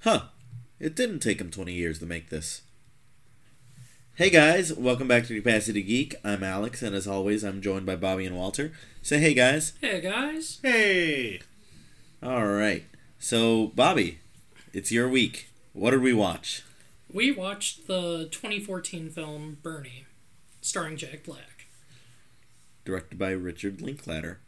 [0.00, 0.22] Huh.
[0.78, 2.62] It didn't take him 20 years to make this.
[4.14, 6.14] Hey guys, welcome back to Capacity Geek.
[6.24, 8.72] I'm Alex, and as always, I'm joined by Bobby and Walter.
[9.02, 9.74] Say hey guys.
[9.80, 10.58] Hey guys.
[10.62, 11.40] Hey.
[12.22, 12.84] Alright.
[13.18, 14.18] So, Bobby,
[14.72, 15.48] it's your week.
[15.74, 16.62] What did we watch?
[17.12, 20.06] We watched the 2014 film Bernie,
[20.62, 21.66] starring Jack Black,
[22.84, 24.40] Directed by Richard Linklater.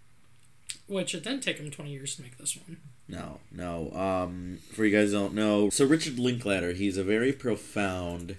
[0.87, 2.79] which it didn't take him 20 years to make this one.
[3.09, 3.91] No, no.
[3.93, 8.37] Um, for you guys don't know, so Richard Linklater, he's a very profound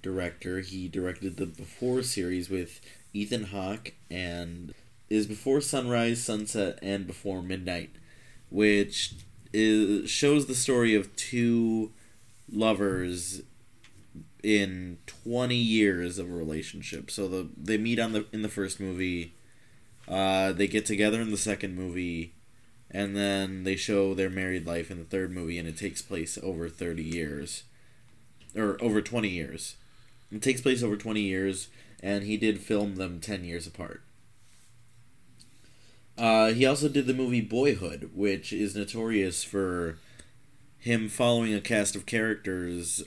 [0.00, 0.60] director.
[0.60, 2.80] He directed the Before series with
[3.12, 4.72] Ethan Hawke and
[5.10, 7.90] is Before Sunrise, Sunset, and Before Midnight,
[8.50, 9.14] which
[9.52, 11.92] is shows the story of two
[12.50, 13.42] lovers
[14.42, 17.10] in 20 years of a relationship.
[17.10, 19.34] So the they meet on the in the first movie.
[20.06, 22.32] Uh, they get together in the second movie
[22.90, 26.38] and then they show their married life in the third movie and it takes place
[26.42, 27.64] over 30 years.
[28.56, 29.76] Or over 20 years.
[30.32, 31.68] It takes place over 20 years
[32.02, 34.02] and he did film them 10 years apart.
[36.16, 39.98] Uh, he also did the movie boyhood which is notorious for
[40.78, 43.02] him following a cast of characters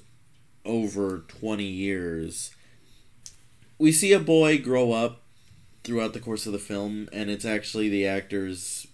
[0.63, 2.51] over 20 years.
[3.79, 5.21] We see a boy grow up
[5.83, 8.85] throughout the course of the film and it's actually the actors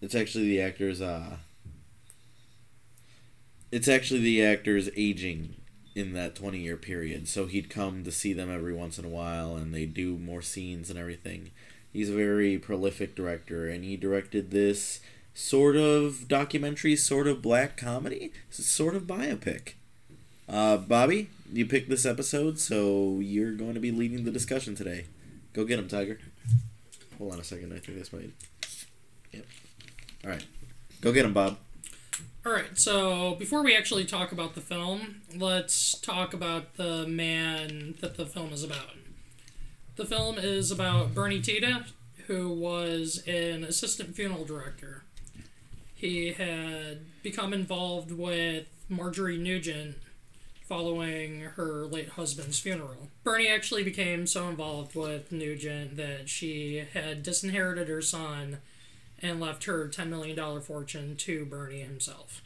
[0.00, 1.36] it's actually the actors uh
[3.70, 5.56] it's actually the actors aging
[5.94, 7.28] in that 20 year period.
[7.28, 10.42] So he'd come to see them every once in a while and they do more
[10.42, 11.50] scenes and everything.
[11.92, 15.00] He's a very prolific director and he directed this
[15.34, 19.72] sort of documentary sort of black comedy sort of biopic.
[20.48, 25.06] Uh, bobby you picked this episode so you're going to be leading the discussion today.
[25.52, 26.18] Go get him tiger.
[27.18, 28.30] Hold on a second i think this might
[29.32, 29.44] yep
[30.24, 30.46] all right
[31.00, 31.56] go get him bob
[32.46, 38.16] Alright, so before we actually talk about the film, let's talk about the man that
[38.16, 38.94] the film is about.
[39.96, 41.84] The film is about Bernie Tiede,
[42.26, 45.02] who was an assistant funeral director.
[45.94, 49.96] He had become involved with Marjorie Nugent
[50.66, 53.08] following her late husband's funeral.
[53.24, 58.58] Bernie actually became so involved with Nugent that she had disinherited her son
[59.20, 62.42] and left her $10 million fortune to Bernie himself.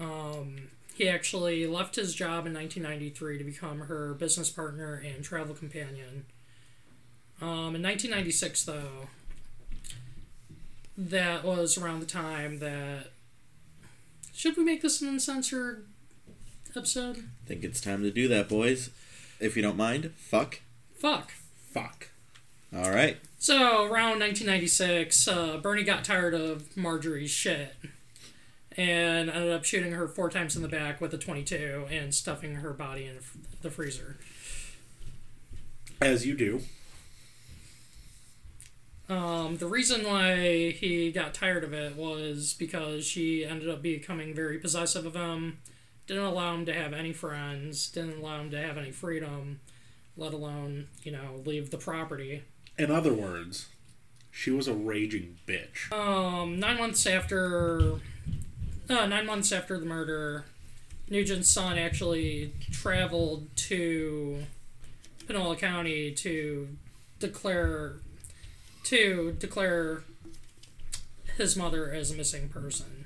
[0.00, 5.54] Um, he actually left his job in 1993 to become her business partner and travel
[5.54, 6.24] companion.
[7.40, 9.08] Um, in 1996, though,
[10.96, 13.08] that was around the time that.
[14.34, 15.86] Should we make this an uncensored
[16.74, 17.18] episode?
[17.18, 18.90] I think it's time to do that boys
[19.40, 20.60] if you don't mind fuck
[20.96, 21.32] Fuck.
[21.72, 22.08] Fuck.
[22.74, 27.74] all right So around 1996, uh, Bernie got tired of Marjorie's shit
[28.76, 32.54] and ended up shooting her four times in the back with a 22 and stuffing
[32.54, 33.18] her body in
[33.60, 34.16] the freezer.
[36.00, 36.60] As you do.
[39.08, 44.36] Um, the reason why he got tired of it was because she ended up becoming
[44.36, 45.58] very possessive of him,
[46.06, 49.58] didn't allow him to have any friends, didn't allow him to have any freedom,
[50.16, 52.44] let alone, you know, leave the property.
[52.78, 53.68] In other words,
[54.30, 55.92] she was a raging bitch.
[55.92, 58.00] Um, nine months after,
[58.88, 60.46] uh, nine months after the murder,
[61.08, 64.44] Nugent's son actually traveled to
[65.26, 66.68] Panola County to
[67.18, 67.96] declare
[68.84, 70.02] to declare
[71.36, 73.04] his mother as a missing person.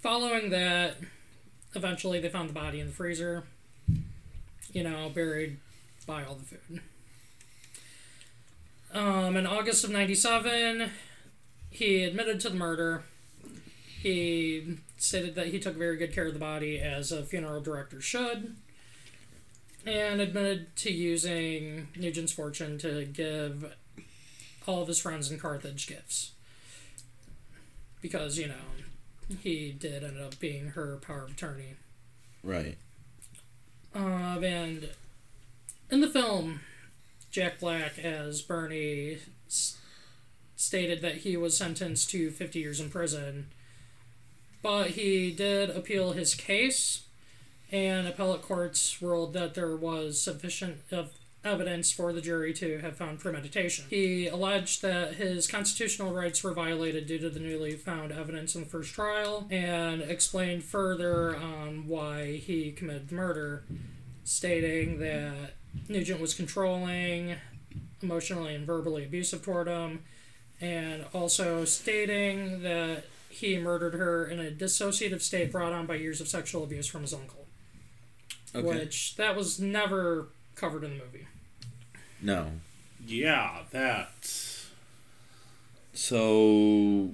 [0.00, 0.96] Following that,
[1.74, 3.44] eventually they found the body in the freezer.
[4.72, 5.58] You know, buried
[6.06, 6.80] by all the food.
[8.94, 10.90] Um, in August of 97,
[11.70, 13.02] he admitted to the murder.
[14.00, 18.00] He stated that he took very good care of the body, as a funeral director
[18.00, 18.56] should,
[19.84, 23.74] and admitted to using Nugent's fortune to give
[24.66, 26.32] all of his friends in Carthage gifts.
[28.00, 31.74] Because, you know, he did end up being her power of attorney.
[32.44, 32.76] right
[33.94, 34.88] Um, and
[35.90, 36.60] in the film,
[37.30, 39.78] Jack Black as Bernie s-
[40.56, 43.48] stated that he was sentenced to 50 years in prison,
[44.62, 47.04] but he did appeal his case,
[47.70, 51.12] and appellate courts ruled that there was sufficient of
[51.44, 53.84] evidence for the jury to have found premeditation.
[53.88, 58.62] He alleged that his constitutional rights were violated due to the newly found evidence in
[58.62, 63.62] the first trial, and explained further on why he committed the murder,
[64.24, 65.52] stating that
[65.88, 67.36] Nugent was controlling,
[68.02, 70.04] emotionally and verbally abusive toward him,
[70.60, 76.20] and also stating that he murdered her in a dissociative state brought on by years
[76.20, 77.46] of sexual abuse from his uncle.
[78.54, 78.66] Okay.
[78.66, 81.26] Which that was never covered in the movie.
[82.22, 82.52] No.
[83.06, 84.30] Yeah, that.
[85.92, 87.10] So,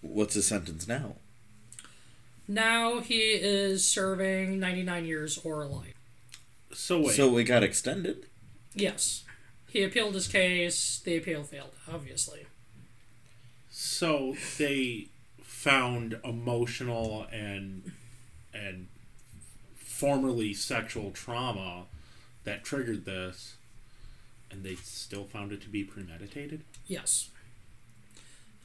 [0.00, 1.16] what's his sentence now?
[2.46, 5.93] Now he is serving 99 years or life.
[6.74, 7.16] So wait.
[7.16, 8.26] So it got extended.
[8.74, 9.24] Yes.
[9.68, 11.00] He appealed his case.
[11.04, 12.46] The appeal failed, obviously.
[13.70, 15.08] So they
[15.42, 17.92] found emotional and
[18.52, 18.88] and
[19.76, 21.86] formerly sexual trauma
[22.44, 23.56] that triggered this,
[24.50, 26.62] and they still found it to be premeditated.
[26.86, 27.30] Yes.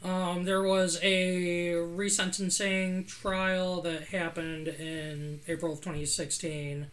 [0.03, 6.87] Um, there was a resentencing trial that happened in April of 2016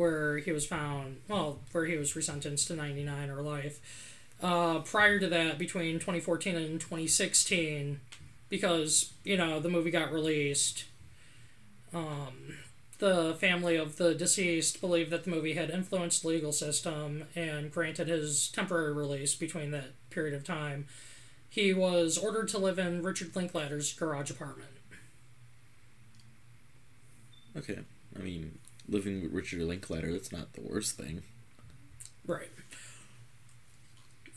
[0.00, 3.80] where he was found, well, where he was resentenced to 99 or life.
[4.42, 8.00] Uh, prior to that, between 2014 and 2016,
[8.48, 10.84] because, you know, the movie got released,
[11.92, 12.56] um,
[12.98, 17.70] the family of the deceased believed that the movie had influenced the legal system and
[17.70, 20.86] granted his temporary release between that period of time
[21.50, 24.70] he was ordered to live in Richard Linklater's garage apartment.
[27.56, 27.80] Okay.
[28.16, 28.58] I mean,
[28.90, 31.22] living with Richard Linklater, that's not the worst thing.
[32.26, 32.50] Right.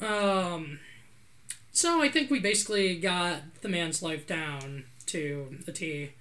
[0.02, 0.80] Um,
[1.72, 6.12] so I think we basically got the man's life down to the T.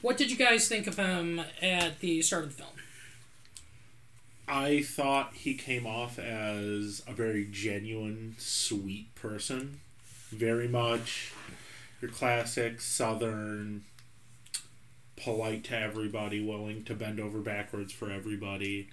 [0.00, 2.72] What did you guys think of him at the start of the film?
[4.48, 9.80] I thought he came off as a very genuine, sweet person.
[10.30, 11.32] Very much
[12.00, 13.84] your classic Southern,
[15.22, 18.88] polite to everybody, willing to bend over backwards for everybody.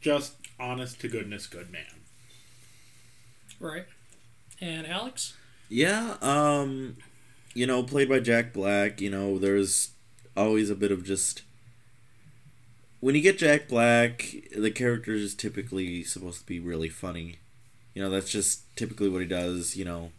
[0.00, 1.84] Just honest to goodness, good man.
[3.60, 3.86] Right.
[4.60, 5.34] And Alex?
[5.68, 6.96] Yeah, um,
[7.54, 9.90] you know, played by Jack Black, you know, there's
[10.36, 11.42] always a bit of just.
[13.00, 17.36] When you get Jack Black, the character is typically supposed to be really funny.
[17.94, 20.12] You know, that's just typically what he does, you know.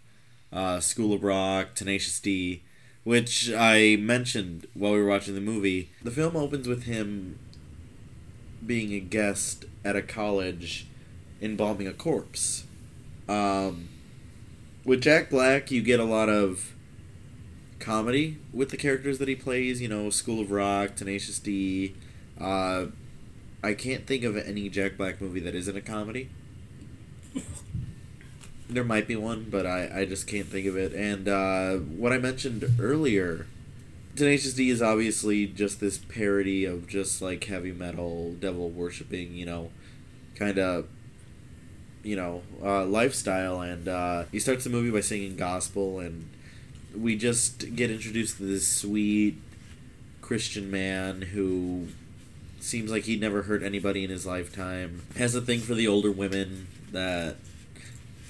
[0.51, 2.63] Uh, School of Rock, Tenacious D,
[3.07, 5.91] which I mentioned while we were watching the movie.
[6.03, 7.39] The film opens with him
[8.65, 10.87] being a guest at a college
[11.41, 12.65] embalming a corpse.
[13.29, 13.87] Um,
[14.83, 16.73] with Jack Black, you get a lot of
[17.79, 19.81] comedy with the characters that he plays.
[19.81, 21.95] You know, School of Rock, Tenacious D.
[22.37, 22.87] Uh,
[23.63, 26.29] I can't think of any Jack Black movie that isn't a comedy.
[28.69, 30.93] There might be one, but I, I just can't think of it.
[30.93, 33.47] And uh, what I mentioned earlier,
[34.15, 39.45] Tenacious D is obviously just this parody of just like heavy metal, devil worshipping, you
[39.45, 39.71] know,
[40.35, 40.87] kind of
[42.07, 46.29] you know uh, lifestyle and uh, he starts the movie by singing gospel and
[46.95, 49.35] we just get introduced to this sweet
[50.21, 51.87] christian man who
[52.59, 56.11] seems like he'd never hurt anybody in his lifetime has a thing for the older
[56.11, 57.35] women that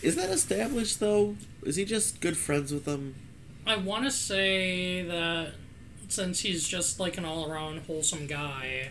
[0.01, 1.35] is that established though?
[1.63, 3.15] Is he just good friends with them?
[3.65, 5.53] I want to say that
[6.07, 8.89] since he's just like an all around wholesome guy,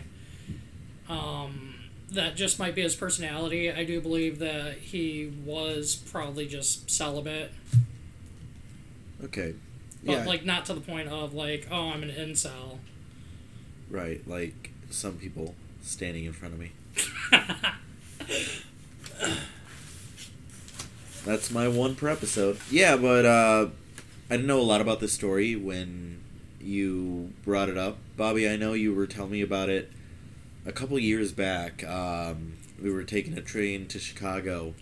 [1.09, 1.75] um,
[2.11, 3.71] that just might be his personality.
[3.71, 7.51] I do believe that he was probably just celibate,
[9.23, 9.55] okay.
[10.03, 10.25] But yeah.
[10.25, 12.77] like not to the point of like, oh, I'm an incel.
[13.89, 16.71] right like some people standing in front of me
[21.27, 22.57] That's my one per episode.
[22.71, 23.67] Yeah, but uh,
[24.29, 26.21] I didn't know a lot about this story when
[26.61, 28.47] you brought it up, Bobby.
[28.47, 29.91] I know you were telling me about it
[30.65, 31.83] a couple years back.
[31.83, 34.73] Um, we were taking a train to Chicago,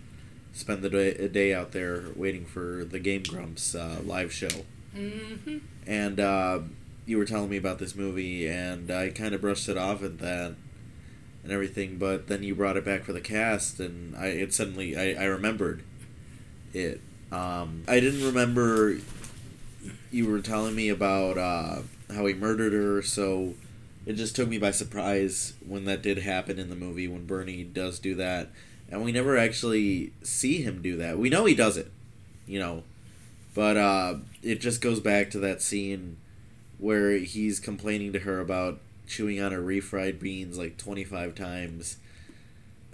[0.52, 4.62] spent the day, a day out there waiting for the Game Grumps uh, live show,
[4.94, 6.60] hmm and uh,
[7.06, 10.18] you were telling me about this movie, and I kind of brushed it off at
[10.18, 10.54] that
[11.42, 11.98] and everything.
[11.98, 15.24] But then you brought it back for the cast, and I it suddenly I, I
[15.24, 15.82] remembered
[16.72, 17.00] it.
[17.32, 18.98] Um, I didn't remember
[20.10, 21.82] you were telling me about uh,
[22.12, 23.54] how he murdered her, so
[24.04, 27.64] it just took me by surprise when that did happen in the movie when Bernie
[27.64, 28.50] does do that,
[28.88, 31.18] and we never actually see him do that.
[31.18, 31.90] We know he does it,
[32.46, 32.84] you know,
[33.54, 36.16] but uh, it just goes back to that scene
[36.78, 41.96] where he's complaining to her about chewing on her refried beans like 25 times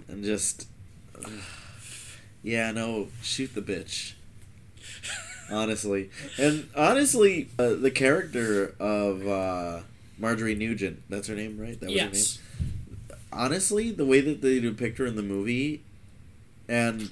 [0.07, 0.67] and just.
[2.43, 4.13] Yeah no shoot the bitch
[5.51, 9.79] honestly and honestly uh, the character of uh,
[10.17, 12.39] marjorie nugent that's her name right that was her name Yes.
[13.31, 15.81] honestly, the way that they depict her in the movie,
[16.69, 17.09] and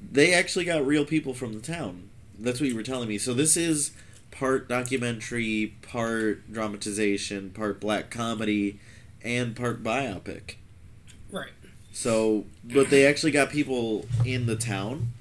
[0.00, 2.08] they actually got real people from the town.
[2.38, 3.18] That's what you were telling me.
[3.18, 3.90] So this is
[4.30, 8.78] part documentary, part dramatization, part black comedy,
[9.22, 10.54] and part biopic.
[11.32, 11.50] Right.
[11.94, 15.12] So, but they actually got people in the town,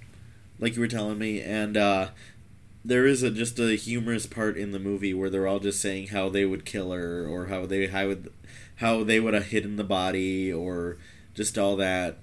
[0.59, 2.07] like you were telling me, and uh,
[2.83, 6.07] there is a just a humorous part in the movie where they're all just saying
[6.07, 8.33] how they would kill her or how they how would
[8.77, 10.97] how they would have hidden the body or
[11.35, 12.17] just all that.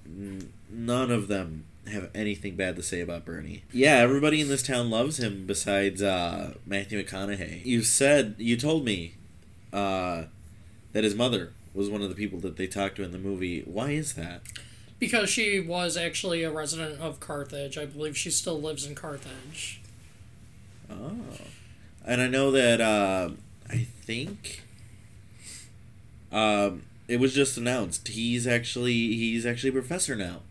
[0.69, 3.63] None of them have anything bad to say about Bernie.
[3.71, 7.65] Yeah, everybody in this town loves him besides uh, Matthew McConaughey.
[7.65, 9.13] You said you told me
[9.71, 10.23] uh,
[10.91, 13.61] that his mother was one of the people that they talked to in the movie.
[13.61, 14.41] Why is that?
[14.99, 17.77] Because she was actually a resident of Carthage.
[17.77, 19.81] I believe she still lives in Carthage.
[20.89, 21.15] Oh,
[22.05, 23.31] and I know that uh,
[23.69, 24.63] I think
[26.31, 30.41] um, it was just announced he's actually he's actually a professor now.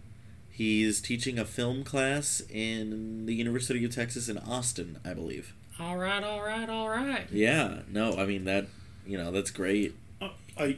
[0.50, 5.54] He's teaching a film class in the University of Texas in Austin, I believe.
[5.78, 7.26] All right, all right, all right.
[7.32, 8.66] Yeah, no, I mean that
[9.06, 9.94] you know that's great.
[10.20, 10.76] Uh, I,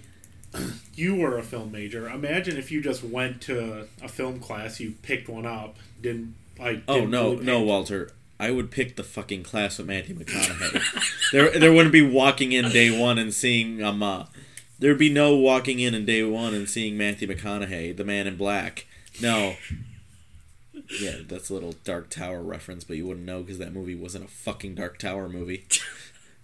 [0.94, 2.09] you were a film major.
[2.09, 6.82] Imagine if you just went to a film class, you picked one up, didn't like.
[6.88, 8.11] Oh didn't no, really no, Walter.
[8.38, 11.30] I would pick the fucking class with Matthew McConaughey.
[11.32, 14.02] there, there wouldn't be walking in day one and seeing um.
[14.02, 14.26] Uh,
[14.78, 18.37] there'd be no walking in in day one and seeing Matthew McConaughey, the Man in
[18.37, 18.87] Black.
[19.21, 19.54] No.
[21.00, 24.25] Yeah, that's a little Dark Tower reference, but you wouldn't know because that movie wasn't
[24.25, 25.66] a fucking Dark Tower movie.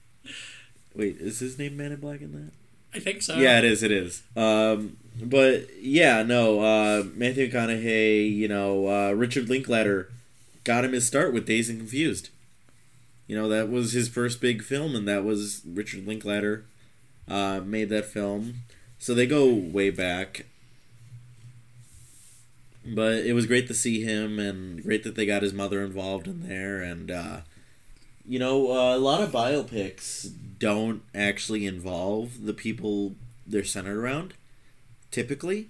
[0.95, 2.53] Wait, is his name Man in Black in that?
[2.95, 3.37] I think so.
[3.37, 3.83] Yeah, it is.
[3.83, 4.23] It is.
[4.37, 6.61] Um, but yeah, no.
[6.61, 10.11] Uh, Matthew McConaughey, you know, uh, Richard Linklater
[10.65, 12.31] got him his start with Dazed and Confused.
[13.27, 16.65] You know, that was his first big film, and that was Richard Linklater
[17.29, 18.63] uh, made that film.
[18.99, 20.47] So they go way back.
[22.87, 26.27] But it was great to see him, and great that they got his mother involved
[26.27, 27.41] in there, and uh,
[28.29, 33.15] you know, uh, a lot of biopics don't actually involve the people
[33.47, 34.35] they're centered around.
[35.11, 35.69] Typically,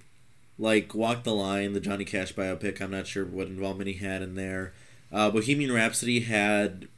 [0.59, 2.81] like Walk the Line, the Johnny Cash biopic.
[2.81, 4.73] I'm not sure what involvement he had in there.
[5.12, 6.88] Uh, Bohemian Rhapsody had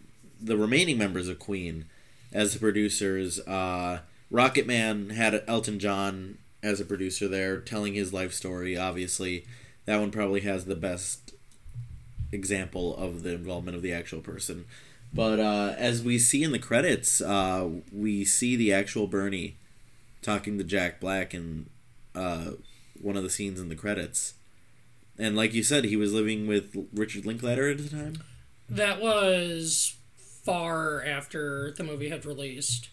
[0.41, 1.85] the remaining members of Queen
[2.33, 3.39] as the producers.
[3.41, 4.01] Uh,
[4.31, 8.79] Rocket Man had Elton John as a producer there, telling his life story.
[8.79, 9.45] Obviously,
[9.85, 11.35] that one probably has the best
[12.33, 14.65] example of the involvement of the actual person.
[15.13, 19.57] But uh, as we see in the credits, uh, we see the actual Bernie
[20.23, 21.67] talking to Jack Black in
[22.15, 22.53] uh,
[23.01, 24.35] one of the scenes in the credits.
[25.19, 28.23] And like you said, he was living with Richard Linklater at the time.
[28.69, 32.89] That was far after the movie had released.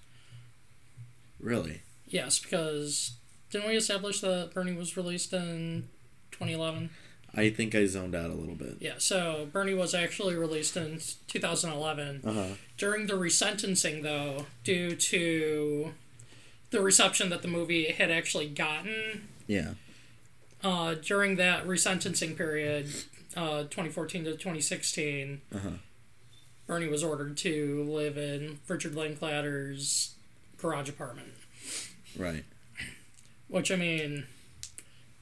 [1.40, 1.84] Really?
[2.08, 3.14] Yes, because
[3.52, 5.88] didn't we establish that Bernie was released in
[6.32, 6.90] 2011?
[7.36, 8.78] I think I zoned out a little bit.
[8.80, 12.22] Yeah, so Bernie was actually released in 2011.
[12.26, 12.46] Uh huh.
[12.78, 15.94] During the resentencing, though, due to
[16.72, 19.74] the reception that the movie had actually gotten, Yeah.
[20.64, 22.88] uh, during that resentencing period,
[23.36, 25.70] uh, 2014 to 2016, Uh huh.
[26.66, 30.16] Bernie was ordered to live in Richard Linklater's
[30.58, 31.34] garage apartment.
[32.18, 32.44] Right.
[33.48, 34.26] Which, I mean,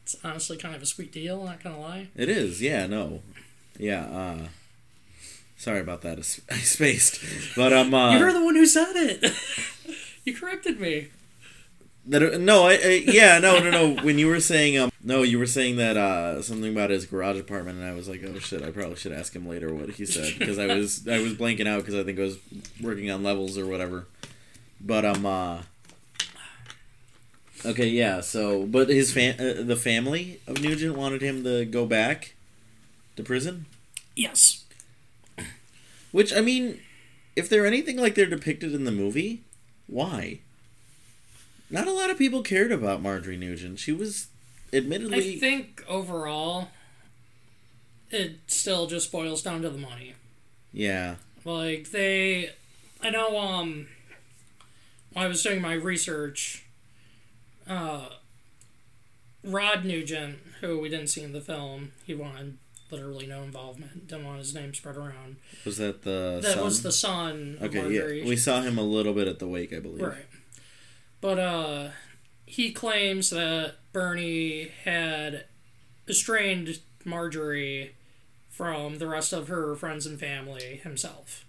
[0.05, 2.09] it's honestly kind of a sweet deal, not gonna lie.
[2.15, 2.61] It is.
[2.61, 2.85] Yeah.
[2.85, 3.23] No.
[3.79, 4.03] Yeah.
[4.05, 4.47] Uh.
[5.57, 6.19] Sorry about that.
[6.51, 7.19] I spaced,
[7.55, 7.91] but um.
[7.91, 9.33] Uh, You're the one who said it!
[10.23, 11.07] you corrected me.
[12.05, 14.03] That no, I, I yeah, no, no, no.
[14.03, 17.39] When you were saying um, no, you were saying that uh, something about his garage
[17.39, 20.05] apartment, and I was like, oh shit, I probably should ask him later what he
[20.05, 22.37] said because I was I was blanking out because I think I was
[22.79, 24.05] working on levels or whatever.
[24.79, 25.61] But um, uh,
[27.65, 28.21] okay, yeah.
[28.21, 32.35] So, but his fam, uh, the family of Nugent wanted him to go back
[33.15, 33.65] to prison,
[34.15, 34.63] Yes.
[36.11, 36.79] which I mean,
[37.35, 39.41] if they're anything like they're depicted in the movie,
[39.87, 40.39] why?
[41.69, 43.79] Not a lot of people cared about Marjorie Nugent.
[43.79, 44.27] She was
[44.71, 46.69] admittedly I think overall,
[48.11, 50.13] it still just boils down to the money.
[50.71, 51.15] yeah.
[51.43, 52.51] Like they,
[53.03, 53.37] I know.
[53.37, 53.87] Um,
[55.13, 56.64] when I was doing my research,
[57.67, 58.09] uh,
[59.43, 62.57] Rod Nugent, who we didn't see in the film, he wanted
[62.91, 64.07] literally no involvement.
[64.07, 65.37] Didn't want his name spread around.
[65.65, 66.63] Was that the That son?
[66.63, 67.57] was the son.
[67.61, 67.81] Okay.
[67.81, 68.21] Marjorie.
[68.21, 70.01] Yeah, we saw him a little bit at the wake, I believe.
[70.01, 70.25] Right.
[71.21, 71.89] But uh
[72.47, 75.45] he claims that Bernie had
[76.07, 77.95] estranged Marjorie
[78.49, 81.43] from the rest of her friends and family himself.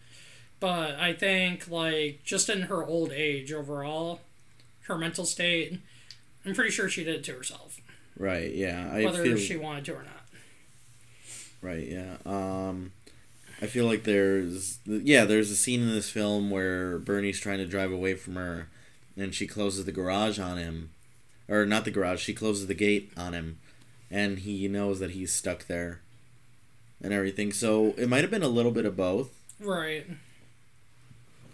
[0.58, 4.20] But I think like just in her old age overall,
[4.84, 5.80] her mental state,
[6.46, 7.80] I'm pretty sure she did it to herself.
[8.16, 8.52] Right.
[8.54, 8.90] Yeah.
[8.92, 9.36] I whether feel.
[9.36, 10.24] she wanted to or not.
[11.60, 11.86] Right.
[11.88, 12.16] Yeah.
[12.24, 12.92] Um,
[13.60, 17.66] I feel like there's yeah there's a scene in this film where Bernie's trying to
[17.66, 18.68] drive away from her,
[19.16, 20.90] and she closes the garage on him,
[21.48, 22.20] or not the garage.
[22.20, 23.58] She closes the gate on him,
[24.10, 26.00] and he knows that he's stuck there.
[27.02, 27.52] And everything.
[27.52, 29.28] So it might have been a little bit of both.
[29.60, 30.06] Right.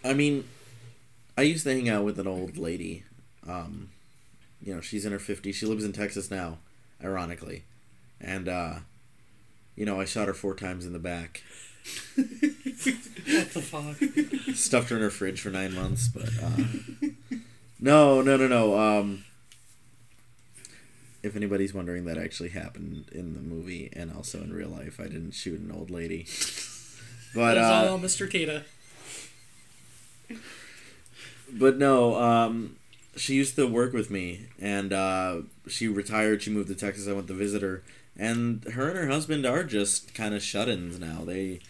[0.05, 0.45] I mean,
[1.37, 3.05] I used to hang out with an old lady.
[3.47, 3.91] Um,
[4.62, 5.54] you know, she's in her 50s.
[5.54, 6.59] She lives in Texas now,
[7.02, 7.64] ironically.
[8.21, 8.75] And, uh,
[9.76, 11.42] you know, I shot her four times in the back.
[12.14, 14.54] What the fuck?
[14.54, 17.09] Stuffed her in her fridge for nine months, but, uh,
[17.81, 18.78] no, no, no, no.
[18.78, 19.25] Um,
[21.23, 25.00] if anybody's wondering, that actually happened in the movie and also in real life.
[25.00, 26.26] I didn't shoot an old lady.
[27.35, 28.31] But, That's uh, all Mr.
[28.31, 28.64] Tiede.
[31.50, 32.76] but no, um,
[33.16, 36.42] she used to work with me, and uh, she retired.
[36.42, 37.07] She moved to Texas.
[37.09, 37.83] I went to visit her,
[38.16, 41.23] and her and her husband are just kind of shut-ins now.
[41.25, 41.61] They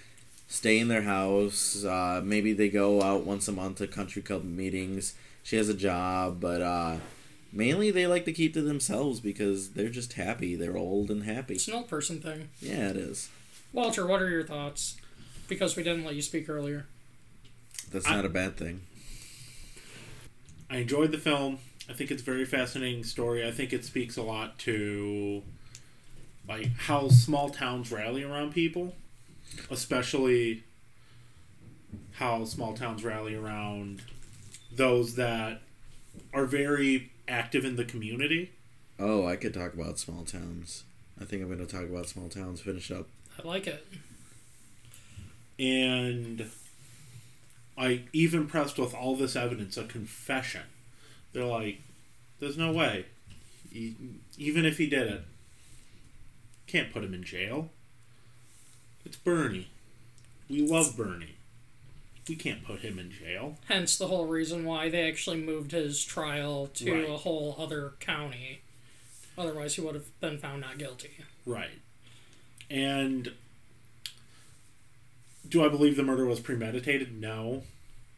[0.48, 1.84] stay in their house.
[1.84, 5.14] Uh, maybe they go out once a month to country club meetings.
[5.42, 6.96] She has a job, but uh,
[7.52, 10.54] mainly they like to keep to themselves because they're just happy.
[10.54, 11.54] They're old and happy.
[11.54, 12.50] It's an old person thing.
[12.60, 13.28] Yeah, it is.
[13.72, 14.96] Walter, what are your thoughts?
[15.48, 16.86] Because we didn't let you speak earlier.
[17.90, 18.82] That's I- not a bad thing.
[20.72, 21.58] I enjoyed the film.
[21.90, 23.46] I think it's a very fascinating story.
[23.46, 25.42] I think it speaks a lot to
[26.48, 28.94] like how small towns rally around people,
[29.70, 30.64] especially
[32.12, 34.00] how small towns rally around
[34.74, 35.60] those that
[36.32, 38.52] are very active in the community.
[38.98, 40.84] Oh, I could talk about small towns.
[41.20, 42.62] I think I'm going to talk about small towns.
[42.62, 43.08] Finish up.
[43.38, 43.84] I like it.
[45.58, 46.48] and
[47.76, 50.62] I even pressed with all this evidence a confession.
[51.32, 51.80] They're like,
[52.38, 53.06] "There's no way,
[53.72, 55.22] even if he did it,
[56.66, 57.70] can't put him in jail.
[59.04, 59.68] It's Bernie.
[60.48, 61.36] We love Bernie.
[62.28, 66.04] We can't put him in jail." Hence the whole reason why they actually moved his
[66.04, 67.08] trial to Right.
[67.08, 68.60] a whole other county.
[69.36, 71.12] Otherwise, he would have been found not guilty.
[71.46, 71.80] Right.
[72.68, 73.32] And
[75.48, 77.18] do I believe the murder was premeditated?
[77.20, 77.62] No.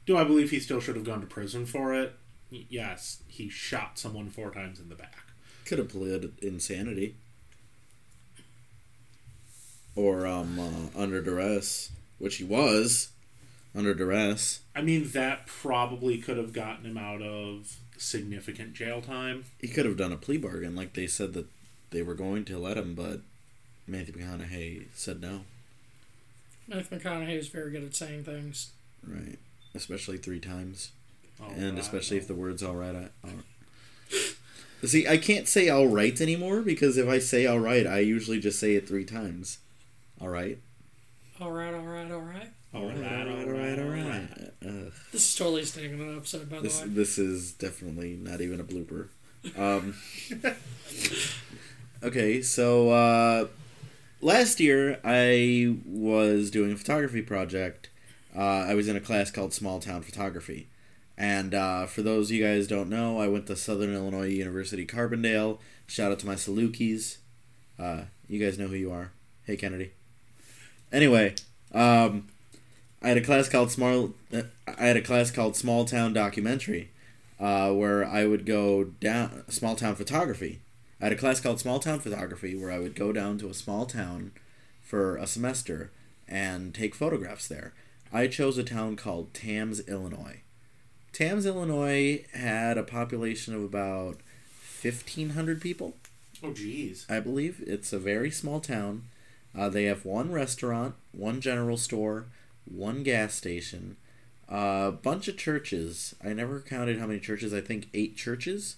[0.07, 2.15] Do I believe he still should have gone to prison for it?
[2.51, 3.23] Yes.
[3.27, 5.17] He shot someone four times in the back.
[5.65, 7.17] Could have pleaded insanity.
[9.97, 13.11] Or um, uh, under duress, which he was
[13.75, 14.61] under duress.
[14.75, 19.45] I mean, that probably could have gotten him out of significant jail time.
[19.59, 21.47] He could have done a plea bargain, like they said that
[21.91, 23.21] they were going to let him, but
[23.87, 25.43] Matthew McConaughey said no.
[26.67, 28.71] Matthew McConaughey is very good at saying things.
[29.07, 29.39] Right,
[29.75, 30.93] especially three times,
[31.43, 32.95] Oh, and God, especially if the word's all right.
[32.95, 33.33] I, all
[34.85, 38.39] See, I can't say all right anymore because if I say all right, I usually
[38.39, 39.59] just say it three times.
[40.21, 40.59] All right.
[41.41, 42.51] All right, all right, all right.
[42.75, 44.29] All right, all right, all right, all right.
[44.67, 44.93] Ugh.
[45.13, 46.83] This is totally staying in an episode, by the way.
[46.87, 49.09] this is definitely not even a blooper.
[49.57, 49.95] Um,
[52.03, 53.47] okay, so uh,
[54.25, 57.91] last year I was doing a photography project.
[58.35, 60.67] Uh, I was in a class called Small Town Photography,
[61.17, 65.59] and uh, for those you guys don't know, I went to Southern Illinois University Carbondale.
[65.87, 67.19] Shout out to my Salukis.
[67.79, 69.13] Uh, you guys know who you are.
[69.45, 69.93] Hey Kennedy.
[70.91, 71.35] Anyway,
[71.73, 72.29] um,
[73.03, 74.15] I had a class called Small.
[74.33, 76.91] uh, I had a class called Small Town Documentary,
[77.39, 80.61] uh, where I would go down small town photography.
[81.01, 83.55] I had a class called Small Town Photography where I would go down to a
[83.55, 84.33] small town
[84.83, 85.91] for a semester
[86.29, 87.73] and take photographs there.
[88.13, 90.41] I chose a town called Tamms, Illinois.
[91.13, 94.19] Tamms, Illinois had a population of about
[94.83, 95.95] 1,500 people.
[96.43, 97.11] Oh, jeez.
[97.11, 99.05] I believe it's a very small town.
[99.57, 102.27] Uh, they have one restaurant, one general store,
[102.65, 103.97] one gas station,
[104.49, 106.15] a bunch of churches.
[106.23, 107.55] I never counted how many churches.
[107.55, 108.77] I think eight churches.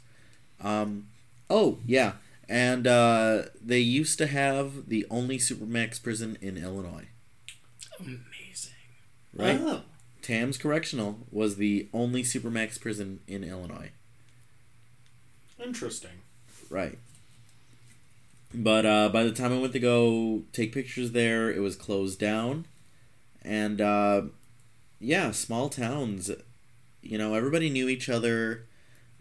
[0.60, 1.08] Um,
[1.50, 2.12] oh yeah,
[2.48, 7.08] and uh, they used to have the only supermax prison in Illinois.
[7.98, 8.72] Amazing.
[9.34, 9.82] Right, Oh.
[10.22, 13.90] Tamms Correctional was the only supermax prison in Illinois.
[15.62, 16.22] Interesting.
[16.68, 16.98] Right.
[18.52, 22.18] But uh, by the time I went to go take pictures there, it was closed
[22.18, 22.66] down.
[23.42, 24.22] And uh,
[24.98, 26.30] yeah, small towns,
[27.02, 28.64] you know, everybody knew each other.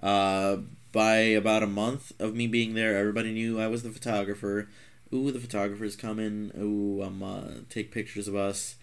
[0.02, 0.58] Uh,
[0.92, 4.70] by about a month of me being there, everybody knew I was the photographer.
[5.14, 6.52] Ooh, the photographer's coming.
[6.58, 8.76] Ooh, I'm uh, take pictures of us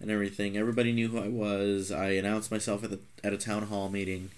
[0.00, 0.56] and everything.
[0.56, 1.90] Everybody knew who I was.
[1.90, 4.30] I announced myself at the at a town hall meeting,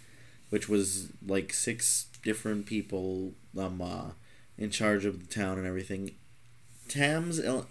[0.51, 4.11] which was like six different people um uh,
[4.57, 6.13] in charge of the town and everything.
[6.89, 7.67] Tamms, Ill-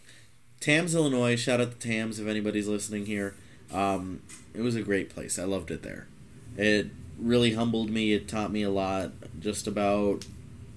[0.62, 1.36] Tamms, Illinois.
[1.36, 3.36] Shout out to Tamms if anybody's listening here.
[3.74, 4.22] Um,
[4.54, 5.38] it was a great place.
[5.38, 6.08] I loved it there.
[6.56, 6.88] It
[7.20, 8.14] really humbled me.
[8.14, 10.26] It taught me a lot just about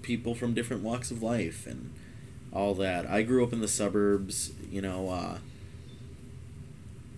[0.02, 1.92] people from different walks of life and
[2.52, 3.06] all that.
[3.06, 5.38] I grew up in the suburbs, you know, uh,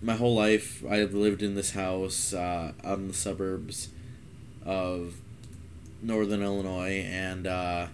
[0.01, 3.89] my whole life I've lived in this house uh, out in the suburbs
[4.65, 5.15] of
[6.01, 7.87] northern Illinois, and uh,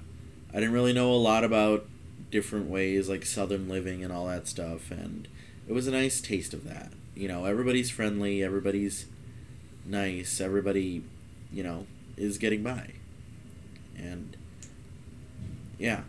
[0.52, 1.86] I didn't really know a lot about
[2.32, 5.28] different ways like southern living and all that stuff, and
[5.68, 6.92] it was a nice taste of that.
[7.16, 9.06] You know, everybody's friendly, everybody's
[9.86, 11.04] nice, everybody,
[11.52, 11.86] you know,
[12.18, 12.92] is getting by,
[13.98, 14.36] and
[15.78, 16.02] yeah,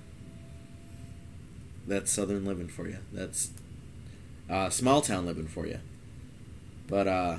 [1.87, 2.99] that's southern living for you.
[3.13, 3.51] That's
[4.49, 5.79] uh, small town living for you.
[6.89, 7.39] But uh,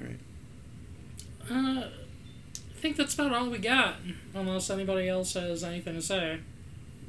[0.00, 0.18] all right.
[1.50, 3.96] Uh, I think that's about all we got,
[4.34, 6.40] unless anybody else has anything to say.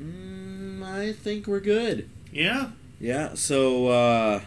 [0.01, 2.09] Mm, I think we're good.
[2.31, 2.69] Yeah.
[2.99, 3.33] Yeah.
[3.33, 4.41] So uh,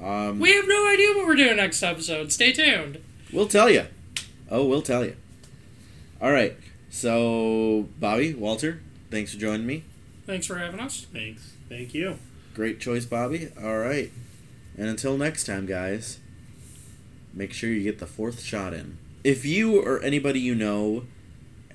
[0.00, 2.32] um, We have no idea what we're doing next episode.
[2.32, 2.98] Stay tuned.
[3.32, 3.86] We'll tell you.
[4.50, 5.16] Oh, we'll tell you.
[6.20, 6.56] All right.
[6.90, 9.84] So Bobby, Walter, thanks for joining me.
[10.26, 11.06] Thanks for having us.
[11.12, 11.54] Thanks.
[11.68, 12.18] Thank you.
[12.54, 13.48] Great choice, Bobby.
[13.60, 14.12] All right.
[14.76, 16.20] And until next time, guys,
[17.32, 18.98] make sure you get the fourth shot in.
[19.24, 21.04] If you or anybody you know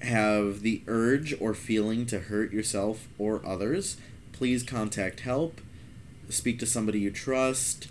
[0.01, 3.97] have the urge or feeling to hurt yourself or others,
[4.31, 5.61] please contact help,
[6.29, 7.87] speak to somebody you trust,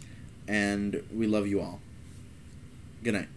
[0.46, 1.80] and we love you all.
[3.02, 3.28] Good night.